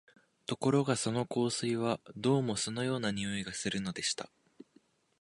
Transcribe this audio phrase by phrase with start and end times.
[0.47, 4.31] ところがその香水は、どうも酢のような匂いがするのでした